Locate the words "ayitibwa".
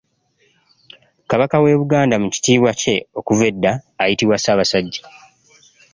4.01-4.37